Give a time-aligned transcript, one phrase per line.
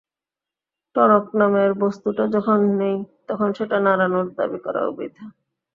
[0.95, 2.97] টনক নামের বস্তুটা যখন নেই,
[3.27, 5.25] তখন সেটা নাড়ানোর দাবি করাও বৃথা।